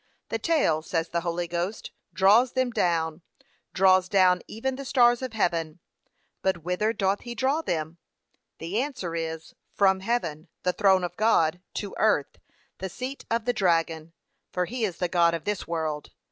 [0.29, 3.21] The tail, says the Holy Ghost, draws them down;
[3.71, 5.77] draws down even the stars of heaven;
[6.41, 7.99] but whither doth he draw them?
[8.57, 12.39] The answer is, from heaven, the throne of God, to earth,
[12.79, 14.13] the seat of the dragon;
[14.51, 16.09] for he is the god of this world.